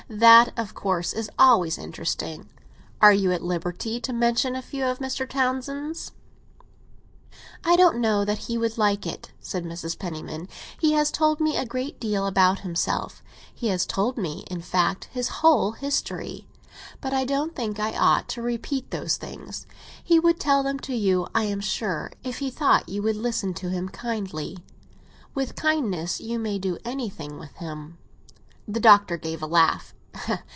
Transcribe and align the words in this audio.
That, 0.09 0.51
of 0.59 0.73
course, 0.73 1.13
is 1.13 1.31
always 1.39 1.77
interesting. 1.77 2.49
Are 2.99 3.13
you 3.13 3.31
at 3.31 3.41
liberty 3.43 4.01
to 4.01 4.11
mention 4.11 4.57
a 4.57 4.61
few 4.61 4.83
of 4.85 4.99
Mr. 4.99 5.27
Townsend's?" 5.29 6.11
"I 7.63 7.77
don't 7.77 8.01
know 8.01 8.25
that 8.25 8.39
he 8.49 8.57
would 8.57 8.77
like 8.77 9.07
it," 9.07 9.31
said 9.39 9.63
Mrs. 9.63 9.97
Penniman. 9.97 10.49
"He 10.77 10.91
has 10.93 11.11
told 11.11 11.39
me 11.39 11.55
a 11.55 11.65
great 11.65 11.97
deal 11.97 12.27
about 12.27 12.59
himself—he 12.59 13.67
has 13.69 13.85
told 13.85 14.17
me, 14.17 14.43
in 14.51 14.59
fact, 14.61 15.05
his 15.13 15.29
whole 15.39 15.71
history. 15.73 16.45
But 16.99 17.13
I 17.13 17.23
don't 17.23 17.55
think 17.55 17.79
I 17.79 17.93
ought 17.97 18.27
to 18.29 18.41
repeat 18.41 18.91
those 18.91 19.15
things. 19.15 19.65
He 20.03 20.19
would 20.19 20.41
tell 20.41 20.61
them 20.61 20.77
to 20.79 20.93
you, 20.95 21.29
I 21.33 21.45
am 21.45 21.61
sure, 21.61 22.11
if 22.21 22.39
he 22.39 22.49
thought 22.51 22.89
you 22.89 23.01
would 23.01 23.15
listen 23.15 23.53
to 23.55 23.69
him 23.69 23.87
kindly. 23.87 24.57
With 25.33 25.55
kindness 25.55 26.19
you 26.19 26.37
may 26.37 26.59
do 26.59 26.79
anything 26.83 27.39
with 27.39 27.53
him." 27.55 27.97
The 28.67 28.81
Doctor 28.81 29.15
gave 29.15 29.41
a 29.41 29.47
laugh. 29.47 29.93